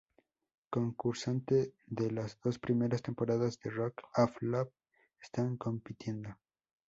[0.71, 4.71] Concursante de las dos primeras temporadas de Rock of Love
[5.21, 6.39] están compitiendo.